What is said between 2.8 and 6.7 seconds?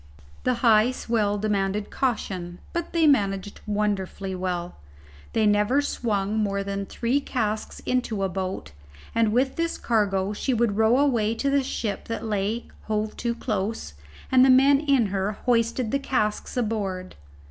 they managed wonderfully well. They never swung more